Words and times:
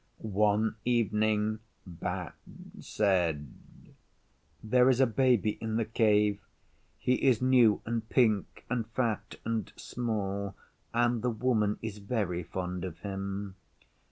One 0.23 0.77
evening 0.83 1.59
Bat 1.85 2.33
said, 2.79 3.45
'There 4.63 4.89
is 4.89 4.99
a 4.99 5.05
Baby 5.05 5.59
in 5.61 5.75
the 5.75 5.85
Cave. 5.85 6.39
He 6.97 7.13
is 7.21 7.39
new 7.39 7.81
and 7.85 8.09
pink 8.09 8.65
and 8.67 8.87
fat 8.95 9.35
and 9.45 9.71
small, 9.75 10.55
and 10.91 11.21
the 11.21 11.29
Woman 11.29 11.77
is 11.83 11.99
very 11.99 12.41
fond 12.41 12.83
of 12.83 12.97
him. 13.01 13.53